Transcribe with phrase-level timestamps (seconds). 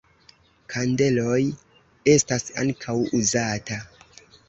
[0.73, 1.37] Kandeloj
[2.17, 3.83] estas ankaŭ uzata.